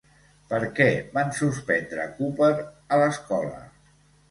[0.53, 3.63] Per què van suspendre Cooper a l'escola?